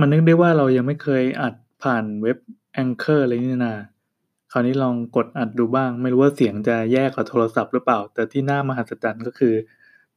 [0.00, 2.38] มันนึกได้ว่าเรายังไม่เคยอัดผ่านเว็บ
[2.82, 3.74] Anchor เลยนี่นา
[4.52, 9.54] คราวนี้ลองกดอัดดูบ้าง ไม่รู้ว่าเสียงจะแย่กว่าโทรศัพท์หรือเปล่า แต่ที่น่ามหัศจรรย์ก็คือ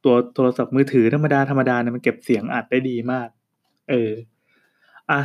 [0.04, 3.28] ตัวโทรศัพท์มือถือธรรมดาธรรมดาเนี่ยมันเก็บเสียงอัดได้ดีมาก
[3.90, 4.12] เออ
[5.10, 5.20] อะ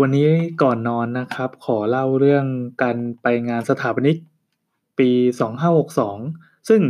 [0.00, 0.28] วันนี้
[0.62, 2.46] ก่อนนอนนะครับ ขอเล่าเรื่อง
[2.82, 4.16] การไปงานสถาปนิก
[4.98, 5.10] ปี
[5.90, 6.80] 2562 ซึ่ง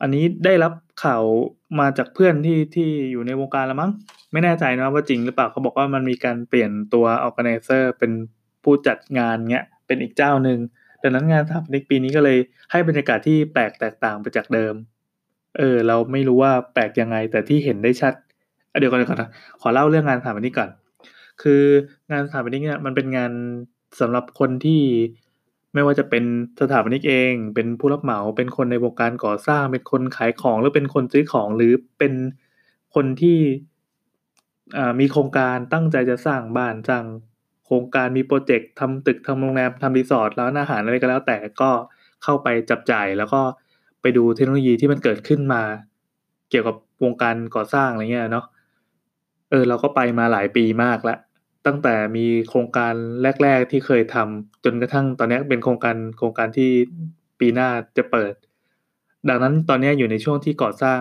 [0.00, 0.72] อันนี้ได้รับ
[1.04, 1.22] ข่าว
[1.80, 3.90] มาจากเพื่อนที่ที่อยู่ในวงการแล้วมั้ง
[4.34, 8.12] ไม่แน่ใจนะว่าจริงหรือเปล่าเขาบอกว่ามันมีการเปลี่ยนตัว organizer เป็น
[8.64, 10.58] ผู้จัดงานเงี้ยเป็นอีกเจ้าหนึ่ง
[11.02, 12.38] ดังนั้นงานสถาปนิกปีนี้ก็เลย
[12.70, 14.74] ให้บรรยากาศที่แปลกแตกต่างไปจากเดิม
[15.58, 18.14] เออ เราไม่รู้ว่าแปลกยังไง แต่ที่เห็นได้ชัด
[18.78, 20.70] เดี๋ยวก่อนเดี๋ยวก่อนนะขอเล่าเรื่องงานสถาปนิกก่อน
[21.42, 21.62] คือ
[22.10, 23.32] งานสถาปนิกเนี่ยมันเป็นงาน
[24.00, 24.82] สำหรับคนที่
[25.74, 26.24] ไม่ว่าจะเป็น
[26.60, 32.12] สถาปนิกเอง เป็นผู้รับเหมาเป็นคนในวงการก่อสร้าง เป็นคนขายของหรือเป็นคนซื้อของหรือเป็น
[32.94, 33.38] คนที่
[35.00, 37.04] มีโครงการตั้งใจจะสร้างบ้านสร้าง
[37.66, 41.70] โครงการมีโปรเจกต์ทำตึกทำโรงแรมทำรีสอร์ทร้านอาหารอะไรก็แล้ว แต่ก็
[42.22, 43.40] เข้าไปจับจ่ายแล้วก็
[44.00, 45.62] ไปดูเทคโนโลยีที่มันเกิดขึ้นมา
[46.50, 48.46] เกี่ยวกับวงการก่อสร้างอะไรเงี้ยเนาะ
[49.50, 51.18] เออเราก็ไปมาหลายปีมากแล้ว
[51.66, 52.94] ตั้งแต่มีโครงการ
[53.42, 56.70] แรก ๆ ที่เคยทำจนกระทั่งตอนนี้เป็นโครงการโครงการที่
[57.40, 58.32] ปีหน้าจะเปิด
[59.28, 61.00] ดังนั้นตอนนี้อยู่ในช่วงที่ก่อสร้าง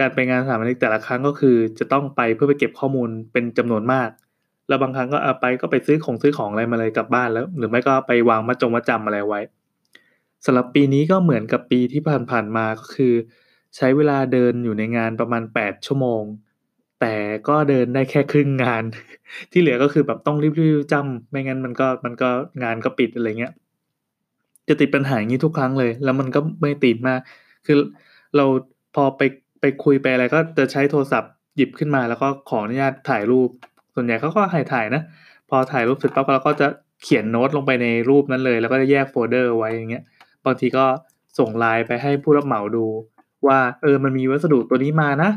[0.00, 4.08] การไปงานสถาปนิกแต่ละครั้งก็คือจะต้องไปเพื่อไปเก็บข้อมูลเป็นจำนวนมาก
[4.68, 9.40] แล้วบางครั้งก็เอาไปก็ไปซื้อของซื้อของอะไรมาเลยกลับบ้านแล้ว หรือไม่ก็ไปวางมาจงมาจำอะไรไว้
[10.44, 13.14] สำหรับปีนี้ก็เหมือนกับปีที่ผ่านๆมาก็คือ
[13.76, 16.22] ใช้เวลาเดินอยู่ในงานประมาณ 8 ชั่วโมง
[17.00, 17.14] แต่
[17.48, 18.82] ก็เดินได้แค่ครึ่งงาน
[19.52, 22.30] ที่เหลือก็คือแบบต้องรีบๆจำไม่งั้นมันก็มันก็
[22.62, 23.52] งานก็ปิดอะไรเงี้ย
[24.68, 27.20] จะติดปัญหาอย่างนี้ทุกครั้งเลย แล้วมันก็ไม่ติดมาก
[27.66, 27.78] คือ
[28.36, 28.44] เรา
[28.94, 29.22] พอไป
[29.62, 33.50] ไปคุยไปอะไรก็จะใช้โทรศัพท์หยิบขึ้นมา แล้วก็ขออนุญาตถ่ายรูป
[33.94, 35.02] ส่วนใหญ่เขาก็ให้ถ่ายนะ
[35.48, 36.66] พอถ่ายรูปเสร็จปั๊บเราก็จะ
[37.02, 40.04] เขียนโน้ตลงไปในรูปนั้นเลย แล้วก็จะแยกโฟลเดอร์ไว้อย่างเงี้ย
[40.44, 40.84] บางทีก็
[41.38, 42.86] ส่งไลน์ไปให้ผู้รับเหมาดู
[43.46, 45.30] ว่าเออมันมีวัสดุตัวนี้มานะ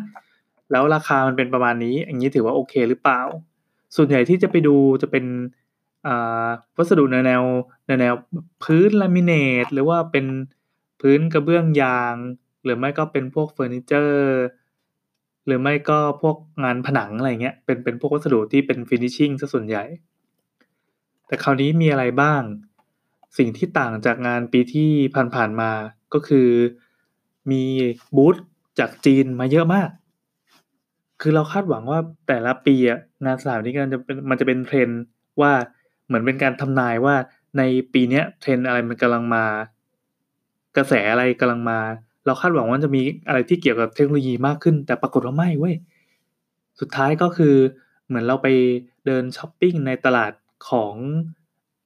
[0.71, 3.21] แล้วราคามันเป็นประมาณนี้ อย่างนี้ถือว่าโอเคหรือเปล่า
[3.95, 5.25] ส่วนใหญ่ที่จะไปดูจะเป็น
[6.77, 7.43] วัสดุในวแนว
[8.01, 8.13] แนว
[8.63, 10.25] พื้นลามิเนตหรือว่าเป็น
[11.01, 12.15] พื้นกระเบื้องยาง
[12.65, 14.45] หรือไม่ก็เป็นพวกเฟอร์นิเจอร์
[15.45, 19.83] หรือไม่ก็พวกงานผนังอะไรเงี้ยเป็นเป็นพวกวัสดุที่เป็น finishing ซะส่วนใหญ่
[21.27, 22.41] แต่คราวนี้มีอะไรบ้าง
[23.37, 24.89] สิ่งที่ต่างจากงานปีที่
[25.35, 25.71] ผ่านๆมา
[26.13, 26.47] ก็คือ
[27.51, 27.63] มี
[28.15, 28.35] บูธ
[28.79, 29.89] จากจีนมาเยอะมาก
[31.21, 34.89] คือเราคาดหวังว่าแต่ละปีอะงานสถาปนิกมันจะเป็นมันจะเป็นเทรน
[35.41, 35.51] ว่า
[36.05, 37.15] เหมือนเป็นการทำนายว่า
[37.57, 37.61] ใน
[37.93, 39.43] ปีเนี้ยเทรนอะไรมันกำลังมา
[40.77, 41.79] กระแสอะไรกำลังมา
[42.25, 45.75] เราคาดหวังว่าจะมีอะไรที่เกี่ยวกับเทคโนโลยีมากขึ้น แต่ปรากฏว่าไม่เว้ย
[46.79, 47.55] สุดท้ายก็คือ
[48.07, 48.47] เหมือนเราไป
[49.05, 50.31] เดินช้อปปิ้งในตลาด
[50.69, 50.93] ของ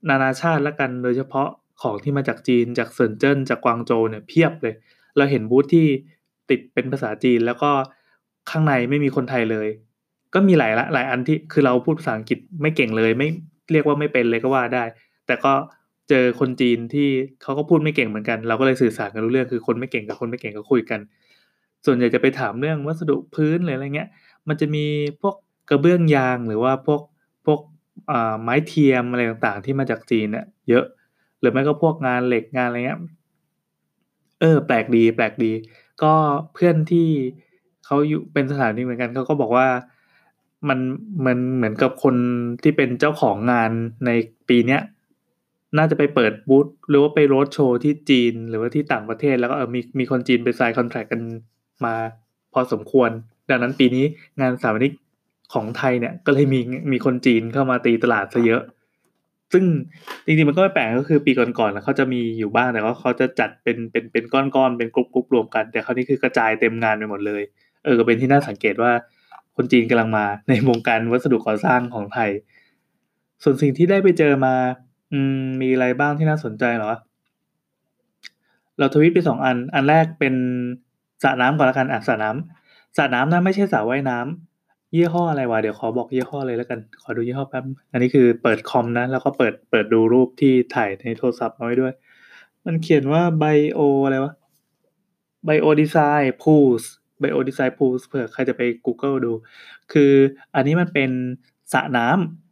[0.10, 1.50] นานาชาติละกันโดยเฉพาะ
[1.82, 4.76] ของที่มาจากจีนจากเซินเจิ้นจากกวางโจวเนี่ยเพียบเลย
[5.18, 5.86] เราเห็นบูธที่
[6.50, 7.72] ติดเป็นภาษาจีนแล้วก็
[8.50, 9.68] ข้างในไม่มีคนไทยเลย
[10.34, 13.28] ก็มีหลายละหลายอันที่คือเราพูดภาษาอังกฤษไม่เก่งเลยไม่
[13.72, 14.84] เรียกว่าไม่เป็นเลยก็ว่าได้
[15.28, 15.54] แต่ก็
[16.10, 17.08] เจอคนจีนที่
[17.42, 21.00] เขาก็พูดไม่เก่งเหมือนกัน เราก็เลยสื่อสารกันรู้เรื่องคือคนไม่เก่งกับคนไม่เก่งก็คุยกัน
[21.86, 24.10] ส่วนใหญ่จะไปถามเรื่องวัสดุพื้นหรืออะไรเงี้ย
[24.48, 24.86] มันจะมี
[25.22, 25.36] พวก
[25.70, 27.02] กระเบื้องยางหรือว่าพวก
[27.46, 27.60] พวก
[28.42, 30.86] ไม้เทียมอะไรต่างๆ ที่มาจากจีนเนี่ยเยอะ
[31.40, 33.00] หรือไม่ก็พวกงานเหล็กงานอะไรเงี้ย
[34.40, 35.52] เออ แปลกดี แปลกดี
[36.04, 36.14] ก็
[36.54, 37.08] เพื่อนที่
[37.86, 39.68] เขาอยู่เป็นสถานีเหมือนกันเขาก็บอกว่า
[40.70, 40.80] มัน
[41.26, 42.16] มันเหมือนกับคน
[42.64, 43.72] ที่เป็นเจ้าของงาน
[44.06, 44.10] ใน
[44.50, 44.82] ปีเนี้ย
[45.78, 51.22] น่าจะไปเปิดบูธหรือว่าไปโรดโชว์ที่จีนหรือว่าที่ต่างประเทศ แล้วก็เออมีมีคนจีนไปไซน์คอนแทคกัน
[51.86, 51.94] มา
[52.54, 53.10] พอสมควร
[53.50, 54.06] ดังนั้นปีนี้
[54.40, 54.94] งานสถาปนิก
[55.54, 56.60] ของไทยเนี่ยก็เลยมี
[56.92, 58.62] มีคนจีนเข้ามาตีตลาดซะเยอะ
[59.54, 59.64] ซึ่ง
[60.26, 67.42] จริงๆมันก็ไม่แปลกก็คือปีก่อนๆเขาจะมีอยู่บ้างแต่ว่าเขาจะจัดเป็นเป็นเป็นก้อนๆเป็นกรุ๊ปๆรวมกัน แต่คราวนี้คือกระจายเต็มงานไปหมดเลย
[67.84, 68.92] เออก็เป็นที่น่าสังเกตว่า
[69.56, 72.30] คนจีนกำลังมาในวงการวัสดุก่อสร้างของไทย
[73.44, 74.54] ส่วนสิ่งที่ได้ไปเจอมา
[75.14, 76.92] อืม มีอะไรบ้างที่น่าสนใจเหรอ
[78.78, 80.36] เราทวิตไปสองอัน อันแรกเป็น
[81.24, 91.94] สระน้ำก่อนละกันอะสระน้ำสระน้ำนะไม่ใช่สระว่ายน้ำยี่ห้ออะไรวะเดี๋ยวขอบอกยี่ห้อเลยแล้วกัน ขอดูยี่ห้อแป๊บอันนี้คือเปิดคอมนะ แล้วก็เปิดเปิดดูรูปที่ถ่ายในโทรศัพท์เอาไว้ด้วย
[92.66, 94.34] มันเขียนว่าไบโออะไรวะ
[95.46, 96.84] ไบโอดีไซน์พูส
[97.22, 99.32] Bio Design Pools เผื่อใครจะไป Google ดู
[99.92, 100.12] คือ
[100.56, 101.10] อันนี้มันเป็น
[101.74, 102.49] สระน้ำ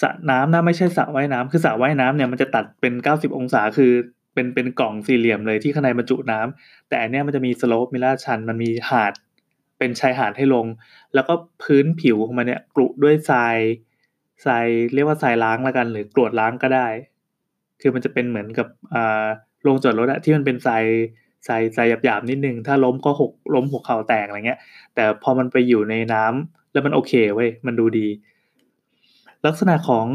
[0.00, 3.92] สระน้ำนะไม่ใช่สระว่ายน้ำคือสระว่ายน้ำเนี่ยมันจะตัดเป็น 90 องศาคือ
[4.34, 9.12] เป็นเป็นกล่องสี่เหลี่ยมเลยที่ข้างในบรรจุน้ำแต่อันนี้มันจะมีสโลปมีลาดชัน มันมีหาด
[9.78, 10.66] เป็นชายหาดให้ลง
[11.14, 13.56] แล้วก็พื้นผิวของมันเนี่ยกรุด้วยทราย
[14.46, 16.88] ทรายเรียกว่าทรายล้างล้วกัน หรือกรวดล้างก็ได้
[17.80, 19.24] คือมันจะเป็นเหมือนกับอ่า
[19.62, 20.84] โรงจอดรถอะที่มันเป็นทราย
[21.46, 24.60] ทรายทรายหยาบๆนิดนึงถ้าล้มก็หกล้มหัวเข่าแตกอะไรเงี้ย
[24.94, 28.06] แต่พอมันไปอยู่ในน้ำแล้วมันโอเคเว้ยมันดูดี
[29.46, 30.06] ลักษณะของ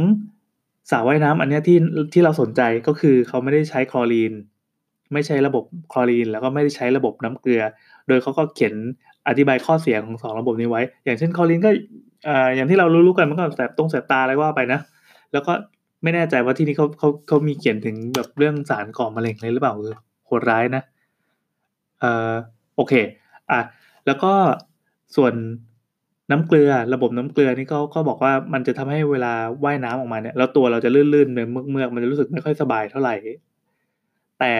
[0.92, 1.78] สระว่ายน้ำอันนี้ที่
[2.14, 4.34] ที่เราสนใจก็คือเขาไม่ได้ใช้คลอรีน
[5.14, 7.62] ไม่ใช้ระบบคลอรีน แล้วก็ไม่ได้ใช้ระบบน้ำเกลือ
[8.08, 8.74] โดยเขาก็เขียน
[9.28, 11.70] อธิบายข้อเสียของสองระบบนี้ไว้ อย่างเช่นคลอรีนก็
[12.28, 14.80] ออย่างที่เรารู้ๆกันมันก็แสบตรงแสบตาอะไรก็ว่าไปนะ
[15.34, 15.54] แล้วก็
[16.04, 19.96] ไม่แน่ใจว่าที่นี่เขาเขาเขามีเขียนถึงแบบเรื่องสารก่อมะเร็งเลยหรือเปล่าคือ
[20.26, 20.84] โหดร้ายนะ
[22.00, 22.34] เอ่อ
[22.76, 22.94] โอเค
[23.52, 23.60] อะ
[24.06, 24.32] แล้วก็
[25.16, 25.34] ส่วน
[26.32, 29.34] น้ำเกลือ ระบบน้ำเกลือนี่ก็ก็บอกว่า มันจะทำให้เวลา
[29.66, 33.16] ว่ายน้ำออกมาเนี่ย แล้วตัวเราจะลื่นๆเเมือกเมือกมันจะรู้สึกไม่ค่อยสบายเท่าไหร่
[34.40, 34.54] แต่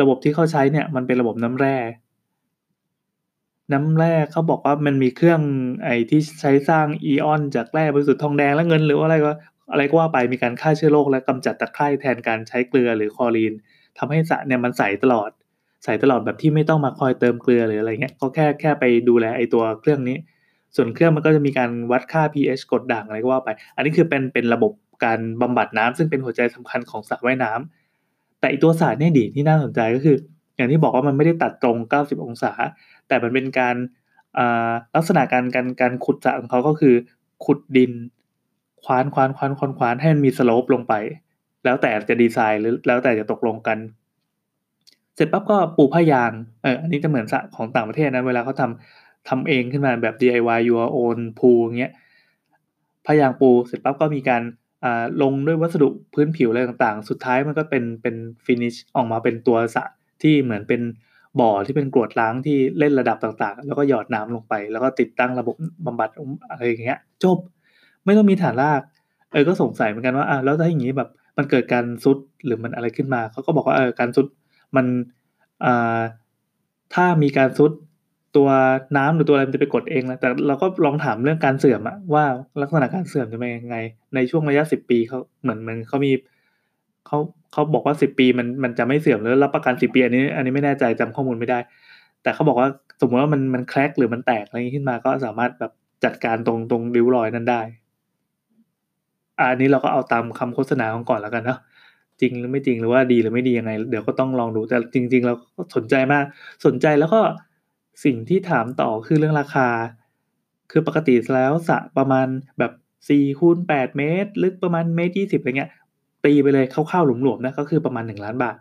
[0.00, 1.76] ระบบที่เขาใช้เนี่ย มันเป็นระบบน้ำแร่
[3.72, 5.40] น้ำแร่เขาบอกว่ามันมีเครื่อง
[5.84, 9.32] ไอ้ที่ใช้สร้างอีออน จากแร่บริสุทธิ์ทองแดงและเงินหรือว่าอะไรก็
[9.72, 13.52] อะไรก็ว่าไปมีการฆ่าเชื้อโรคและกำจัดตะไคร่แทนการใช้เกลือหรือคลอรีน
[13.98, 15.30] ทำให้สระเนี่ยมันใสตลอด
[15.84, 20.16] ใสตลอดแบบที่ไม่ต้องมาคอยเติมเกลือหรืออะไรเงี้ยก็แค่แค่ไปดูแลไอตัวเครื่องนี้
[20.76, 24.72] ส่วนเครื่องมันก็จะมีการวัดค่า pH กดด่างอะไรก็ว่าไป อันนี้คือเป็นเป็นระบบ
[25.04, 30.16] การบำบัดน้ำซึ่งเป็นหัวใจสำคัญของสระว่ายน้ำแต่อีตัวสระเนี่ยดีที่น่าสนใจก็คือ
[30.56, 32.52] อย่างที่บอกว่ามันไม่ได้ตัดตรง 90 องศา
[33.08, 33.76] แต่มันเป็นการ
[34.96, 36.94] ลักษณะการการการขุดสระของเขาก็คือ
[37.44, 37.92] ขุดดิน
[38.84, 40.94] คว้านคว้านคว้านควานควานให้มันมีสโลปลงไป
[41.64, 43.78] แล้วแต่จะดีไซน์หรือแล้วแต่จะตกลงกัน
[45.14, 46.32] เสร็จปั๊บก็ปูผ้ายาง
[46.62, 51.92] เอออันนี้จะเหมือนสระของต่างประเทศนะเวลาเขาทำ ทำเองขึ้นมาแบบ DIY your own pool เงี้ย
[53.04, 54.42] ผ้ายางปูเสร็จปั๊บก็มีการ
[54.84, 59.84] อ่าลงด้วยวัสดุพื้นผิวอะไรต่างๆ สุดท้ายมันก็เป็นเป็นฟินิชออกมาเป็นตัวสระ
[60.22, 60.82] ที่เหมือนเป็น
[61.40, 66.10] บ่อที่เป็นกรวดล้างที่เล่นระดับต่างๆ แล้วก็หยอดน้ำลงไป แล้วก็ติดตั้งระบบบำบัด
[66.50, 67.38] อะไรอย่างเงี้ย จบ
[68.04, 68.80] ไม่ต้องมีฐานราก
[69.32, 74.26] เออก็สงสัยเหมือนกันว่าอะแล้วถ้าอย่างนี้แบบมันเกิดการซุดหรือมันอะไรขึ้นมาเขาก็บอกว่าเออการซุด
[74.76, 74.86] มัน
[75.64, 76.00] อ่า
[76.94, 77.72] ถ้ามีการซุด
[78.36, 78.48] ตัว
[78.96, 82.24] น้ำหรือตัวอะไรมันจะไปกดเองแล้วแต่เราก็ลองถามเรื่องการเสื่อมอะว่า
[82.62, 83.76] ลักษณะการเสื่อมจะเป็นยังไง
[84.14, 86.12] ในช่วงระยะสิบปีเขาเหมือนมันเขามี
[87.06, 87.18] เขา
[87.52, 91.58] เขาบอกว่าสิบปีมันมันจะไม่เสื่อมหรือรับประกันสิบปีอันนี้ อันนี้ไม่แน่ใจจำข้อมูลไม่ได้
[92.22, 92.68] แต่เขาบอกว่า
[93.00, 95.72] สมมติว่ามันมันแคลกหรือมันแตกอะไรขึ้นมาก็สามารถแบบ
[96.04, 97.60] จัดการตรงตรงริ้วรอยนั้นได้
[99.38, 101.58] อันนี้เราก็เอาตามคำโฆษณาของก่อนแล้วกันเนาะ
[102.20, 106.24] จริงหรือไม่จริงหรือว่าดีหรือไม่ดียังไง เดี๋ยวก็ต้องลองดูแต่จริง ๆ เราก็สนใจมาก
[106.66, 107.20] สนใจแล้วก็
[108.04, 109.68] สิ่งที่ถามต่อคือเรื่องราคา
[110.70, 112.26] คือปกติแล้วสระประมาณ
[112.58, 112.72] แบบ
[113.08, 115.70] สี่คูณแปดเมตร ลึกประมาณเมตรยี่สิบอะไรเงี้ย
[116.24, 118.56] ตีไปเลยคร่าวๆหลวมๆนะก็คือประมาณหนึ่งล้านบาท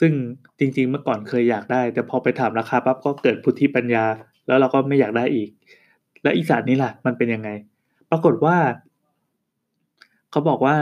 [0.00, 0.12] ซึ่ง
[0.58, 4.04] จริงๆเมื่อก่อนเคยอยากได้ แต่พอไปถามราคาปั๊บก็เกิดพุทธิปัญญา
[4.46, 5.48] แล้วเราก็ไม่อยากได้อีก
[6.22, 7.48] แล้วอีสานนี้ล่ะ มันเป็นยังไง
[8.10, 8.56] ปรากฏว่า
[10.30, 10.76] เขาบอกว่า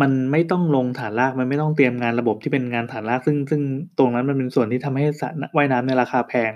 [0.00, 3.60] มันไม่ต้องลงฐานราก มันไม่ต้องเตรียมงานระบบที่เป็นงานฐานราก ซึ่งซึ่ง
[3.98, 6.52] ตรงนั้นมันเป็นส่วนที่ทำให้สระว่ายน้ำในราคาแพง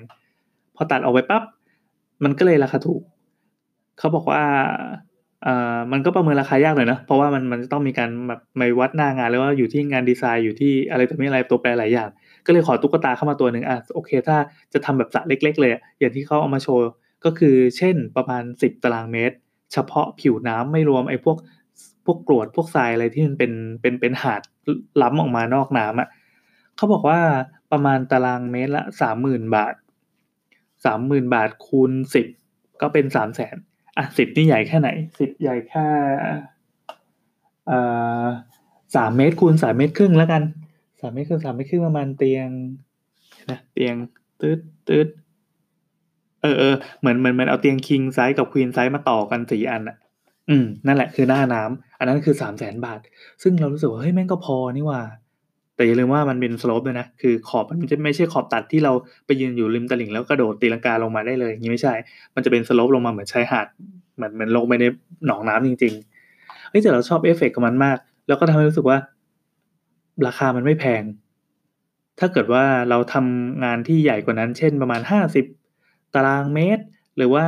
[0.76, 1.42] พอตัดออกไปปั๊บ
[2.24, 3.02] มันก็เลยราคาถูก
[3.98, 4.42] เขาบอกว่า
[5.46, 12.08] อ่ามันก็ประเมินราคายากหน่อยนะ เพราะว่ามันมันจะต้องมีการแบบไม่วัดหน้างานแล้วว่าอยู่ที่งานดีไซน์อยู่ที่อะไรต่อมีอะไรตัวแปรหลายอย่าง
[12.46, 14.36] ก็เลยขอตุ๊กตาเข้ามาตัวหนึ่งอะโอเค ถ้า
[14.72, 16.84] จะทำแบบสระเล็ก ๆ เลย อย่างที่เขาเอามาโชว์
[17.24, 19.36] ก็คือเช่นประมาณสิบตารางเมตร
[19.72, 21.36] เฉพาะผิวน้ำไม่รวมไอ้พวก
[22.04, 24.42] พวกกรวดพวกทรายอะไรที่มันเป็นเป็นเป็นหาด
[25.02, 26.08] ล้ำออกมานอกน้ำอะ
[26.76, 27.20] เขาบอกว่า
[27.72, 29.74] ประมาณตารางเมตรละสามหมื่นบาท
[30.84, 32.26] สามหมื่นบาทคูณสิบ
[32.80, 33.56] ก็เป็นสามแสน
[33.96, 34.88] อะสิบนี่ใหญ่แค่ไหน
[35.20, 35.86] สิบใหญ่แค่
[38.96, 40.42] สามเมตรคูณสามเมตรครึ่งแล้วกัน
[41.00, 42.48] สามเมตรคูณสามเมตรครึ่งประมาณเตียง
[43.50, 43.94] นะเตียง
[44.40, 45.08] ตืดตืด
[46.42, 49.96] เออเออเหมือนเหมือนเหมือนเอาเตียง king size กับ queen size มาต่อกันสี่อันอะ
[50.48, 53.00] อืม นั่นแหละคือหน้าน้ำ อันนั้นคือสามแสนบาท
[53.42, 55.00] ซึ่งเรารู้สึกว่าเฮ้ยแม่งก็พอนี่ว่า
[55.76, 58.92] แต่อย่าลืมว่ามันเป็น slope ด้วยนะ คือขอบมันจะไม่ใช่ขอบตัดที่เรา
[59.26, 61.94] ไปยืนอยู่ริมตลิ่งแล้วกระโดดตีลังกาลงมาได้เลยอย่างนี้ไม่ใช่
[62.34, 63.66] มันจะเป็น slope ลงมาเหมือนชายหาด
[64.16, 64.84] เหมือนเหมือนลงไปใน
[65.26, 68.98] หนองน้ำจริงๆเฮ้ยแต่เราชอบเอฟเฟกต์กับมันมาก แล้วก็ทำให้รู้สึกว่า
[70.26, 71.02] ราคามันไม่แพง
[72.18, 75.44] ถ้าเกิดว่าเราทำงานที่ใหญ่กว่านั้น เช่นประมาณห้าสิบ
[76.14, 76.84] ตารางเมตร
[77.16, 77.46] หรือว่า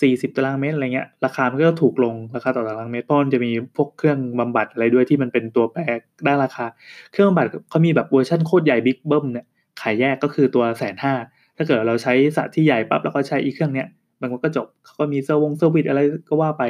[0.00, 5.80] สี่สิบตารางเมตรอะไรเงี้ยราคามันก็ถูกลงราคาต่อตารางเมตรเพราะมันจะมีพวกเครื่องบำบัดอะไรด้วยที่มันเป็นตัวแปร
[6.24, 6.64] ได้ราคา
[7.12, 9.46] เครื่องบำบัดเขามีแบบเวอร์ชันโคตรใหญ่บิ๊กเบิ้มเนี่ย
[9.80, 11.14] ขายแยกก็คือตัวแสนห้า
[11.56, 13.88] ถ้าเกิดเราใช้สระที่ใหญ่ปั๊บแล้วก็ใช้อีกเครื่องเนี้ย
[14.20, 16.62] มันก็จบเขาก็มีเซอร์วง service อะไรก็ว่าไป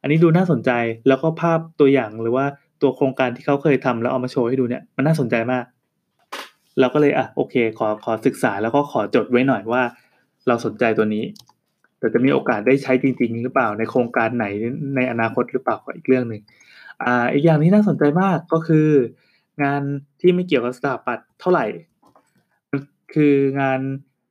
[0.00, 0.70] อันนี้ดูน่าสนใจ
[1.08, 2.46] แล้วก็ภาพตัวอย่างหรือว่า
[2.82, 5.64] ตัวโครงการที่เขาเคยทำแล้วเอามาโชว์ให้ดูเนี่ยมันน่าสนใจมาก
[6.80, 9.82] เราก็เลยอะโอเค ขอขอศึกษาแล้วก็ขอจดไว้หน่อยว่า
[10.48, 11.24] เราสนใจตัวนี้
[12.04, 14.46] แต่จะมีโอกาสได้ใช้จริง ๆ หรือเปล่าในโครงการไหน
[14.96, 16.42] ในอนาคตหรือเปล่าก็อีกเรื่องหนึ่ง
[17.04, 18.88] อ่าอีกอย่างที่น่าสนใจมากก็คือ
[19.62, 19.82] งาน
[20.20, 21.66] ที่ไม่เกี่ยวกับสถาปัตย์เท่าไหร่
[23.14, 23.80] คืองาน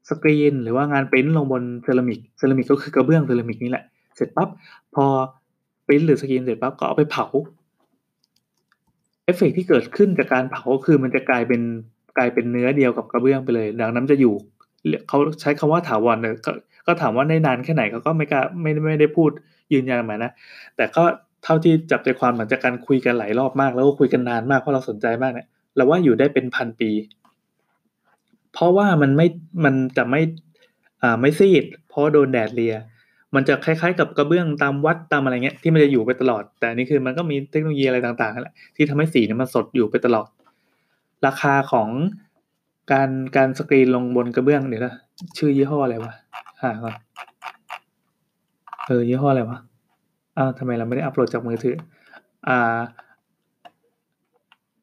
[0.10, 4.50] สกรีนหรือว่างานปริ้นลงบนเซรามิกเซรามิกก็คือกระเบื้องเซรามิกนี่แหละเสร็จปั๊บ
[4.96, 5.06] พอ
[5.88, 7.25] ปริ้นหรือสกรีนเสร็จปั๊บก็เอาไปเผา
[9.25, 11.62] เอฟเฟกที่เกิดขึ้นจากการเผาคือมันจะกลายเป็น
[12.18, 14.34] กลายเป็นเนื้อเดียวกับกระเบื้องไปเลย ดังนั้นจะอยู่
[15.08, 16.36] เขาใช้คำว่าถาวรเนี่ย
[16.86, 19.32] ก็ถามว่าในนานแค่ไหนเขาก็ไม่กล้าไม่ไม่ได้พูด
[19.74, 20.32] ยืนยันมานะ
[20.75, 21.04] แต่ก็
[21.44, 26.92] เท่าที่จับใจความหลังจากการคุยกันหลายรอบมาก แล้วก็คุยกันนานมากเพราะเราสนใจมากเนี่ยเราว่าอยู่ได้เป็นพันปี
[28.54, 29.28] เพราะว่ามันไม่
[29.66, 30.22] มันจะไม่
[31.04, 32.75] อ่าไม่ซีด เพราะโดนแดดเลีย
[33.36, 40.28] มันจะคล้ายๆ กับกระเบื้องตามวัดตามอะไรเงี้ยที่มันจะอยู่ไปตลอด แต่นี่คือมันก็มีเทคโนโลยีอะไรต่างๆนั่นแหละที่ทำให้สีเนี่ยมันสดอยู่ไปตลอด
[41.25, 41.90] ราคาของ
[42.92, 44.94] การการสกรีนลงบนกระเบื้องเดี๋ยวนะ
[45.38, 46.13] ชื่อยี่ห้ออะไรวะ
[46.63, 46.96] หาก่อน
[48.88, 49.58] เออยี่ห้ออะไรวะ
[50.38, 51.75] อ้าวทำไมเราไม่ได้อัปโหลดจากมือถือ
[52.48, 52.79] อ่า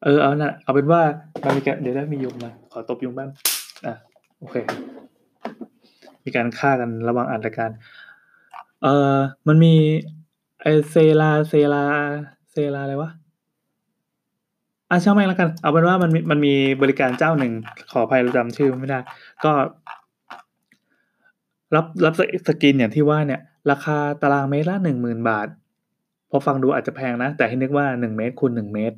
[0.03, 1.01] เออเอานะเอาเป็นว่า
[1.43, 3.29] มันมีการเดี๋ยวได้มียุงมาขอตบยุงบ้าง
[3.85, 3.93] อะ
[4.39, 4.55] โอเค
[6.25, 7.71] มีการฆ่ากันระหว่างอัดรายการ
[8.83, 9.73] เออมันมี
[10.61, 11.83] ไอเซลาเซลา
[12.51, 13.11] เซลาอะไรวะ
[14.89, 17.53] อะช่างแม่งแล้วกัน เอาเป็นว่ามันมันมีบริการเจ้าหนึ่ง
[17.91, 18.99] ขออภัยเราจำชื่อไม่ได้
[19.43, 19.51] ก็
[21.75, 22.13] รับรับ
[22.47, 25.47] สกินอย่างที่ว่าเนี่ย ราคาตารางเมตรละหนึ่งหมื่นบาท
[26.29, 28.97] พอฟังดูอาจจะแพงนะ แต่ให้นึกว่าหนึ่งเมตรคูณหนึ่งเมตร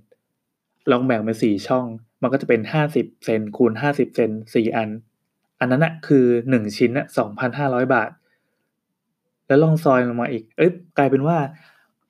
[0.92, 1.86] ลองแบ่งเป็นสี่ช่อง
[2.22, 4.90] มันก็จะเป็นห้าสิบเซนคูณห้าสิบเซนสี่อัน
[5.60, 8.10] อันนั้นนะคือหนึ่งชิ้นนะสองพันห้าร้อยบาท
[9.48, 11.38] แล้วลองซอยลงมาอีก เอ้ยกลายเป็นว่า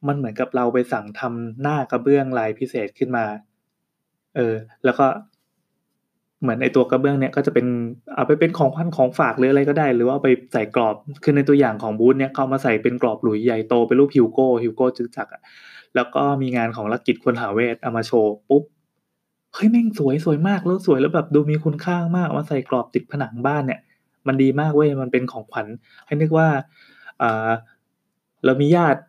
[0.07, 3.25] มันเหมือนกับเราไปสั่งทำหน้ากระเบื้องลายพิเศษขึ้นมา
[4.35, 4.53] เออ
[4.83, 5.07] แล้วก็
[6.43, 7.65] เหมือนไอตัวกระเบื้องเนี่ยก็จะเป็น
[8.15, 15.41] เอาไปเป็นของขวัญของฝากหรืออะไรก็ได้ หรือว่าเอาไปใส่กรอบคือในตัวอย่างของบูธเนี่ยเขามาใส่เป็นกรอบหลุยส์ใหญ่โตเป็นรูปฮิวโก้ฮิวโก้จุลจักรอะ
[15.95, 18.63] แล้วก็มีงานของรักกิจควรหาเวชเอามาโชว์ปุ๊บ
[19.53, 23.79] เฮ้ยแม่งสวยสวยมากแล้วสวยแล้วแบบดูมีคุณค่ามากมาใส่กรอบติดผนังบ้านเนี่ย
[24.27, 25.67] มันดีมากเว้ยมันเป็นของขวัญ
[26.05, 26.47] ให้นึกว่า
[27.21, 27.49] อ่า
[28.45, 29.01] เรามีญาติ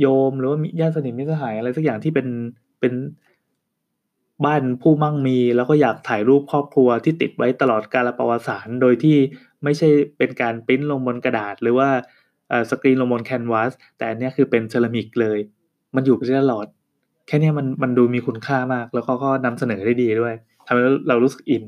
[0.00, 2.26] โยมหรือว่ามีญาติสนิทมิตรสหายอะไรสักอย่างที่เป็น
[2.80, 2.92] เป็น
[4.44, 9.16] บ้านผู้มั่งมี แล้วก็อยากถ่ายรูปครอบครัวที่ติดไว้ตลอดกาลประวัติศาสตร์โดยที่
[9.64, 11.88] ไม่ใช่เป็นการปริ้นลงบนกระดาษ หรือว่า
[12.70, 15.38] สกรีนลงบน canvas แต่อันนี้คือเป็นเซรามิกเลย
[15.94, 16.66] มันอยู่ไปตลอด
[17.26, 20.34] แค่นี้มันมันดูมีคุณค่ามาก แล้วก็ก็นำเสนอได้ดีด้วย
[20.66, 21.64] ทำให้เรารู้สึกอิน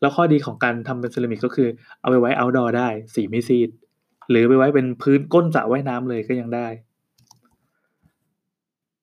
[0.00, 1.68] แล้วข้อดีของการทำเป็นเซรามิกก็คือ
[2.00, 3.68] เอาไปไว้เอาดอร์ได้สีไม่ซีด
[4.30, 6.66] หรือไปไว้เป็นพื้นก้นสระว่ายน้ำเลยก็ยังได้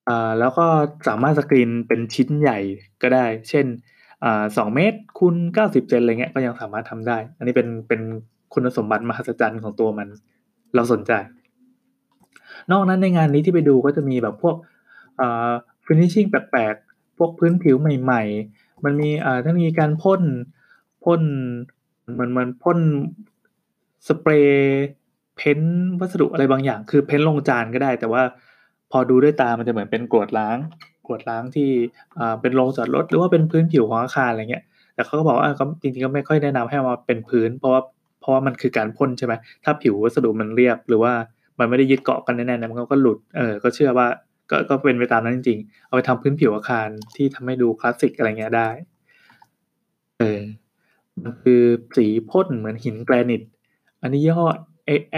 [0.09, 0.65] อ่า แล้วก็
[1.07, 2.59] สามารถสกรีนเป็นชิ้นใหญ่
[3.01, 3.65] ก็ได้ เช่น
[4.23, 8.01] อ่าสองเมตรคูณเก้าสิบเซน อะไรเงี้ย ก็ยังสามารถทำได้ อันนี้เป็น เป็น
[8.53, 10.07] คุณสมบัติมหัศจรรย์ของตัวมัน
[10.75, 11.11] เราสนใจ
[12.71, 14.55] นอกนั้นในงานนี้ที่ไปดูก็จะมีแบบพวก
[15.19, 15.51] อ่า
[15.85, 20.21] ฟินิชชิ่งแปลกๆ พวกพื้นผิวใหม่ ๆ มันมี อ่าถ้ามีการพ่น
[21.03, 21.21] พ่น
[22.19, 22.79] มันมันพ่น
[24.07, 24.83] สเปรย์
[25.37, 25.59] เพ้น
[25.99, 28.23] วัสดุอะไรบางอย่าง คือเพ้นลงจานก็ได้ แต่ว่า
[28.95, 30.57] พอดูด้วยตามันจะเหมือนเป็นกรวดล้าง
[31.07, 31.69] กรวดล้างที่
[32.41, 34.63] เป็นโรงจอดรถหรือว่าเป็นพื้นผิวของอาคารอะไรเงี้ย
[34.95, 35.45] แต่เขาก็บอกว่า
[35.81, 37.81] จริงๆก็ไม่ค่อยแนะนำให้มาเป็นพื้น เพราะว่า
[38.19, 39.33] เพราะว่ามันคือการพ่นใช่ไหม
[39.63, 41.13] ถ้าผิววัสดุมันเรียบ หรือว่า
[41.59, 44.07] มันไม่ได้ยึดเกาะกันแน่ๆมันก็หลุดเออก็เชื่อว่า
[44.51, 48.69] ก็ก็เป็นไปตามนั้นจริงๆ เอาไปทำพื้นผิวอาคารที่ทำให้ดูคลาสสิกอะไรเงี้ยได้
[50.19, 50.41] เออ
[51.23, 51.61] มันคือ
[51.95, 53.41] สีพ่นเหมือนหินแกรนิต
[54.01, 54.47] อันนี้ยี่ห้อ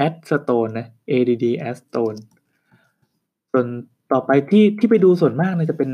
[0.06, 1.46] a d stone นะ ADD
[1.82, 2.18] stone
[3.58, 3.70] ส่วน
[4.14, 5.90] ต่อไปที่ที่ไปดูส่วนมากเนี่ยจะเป็น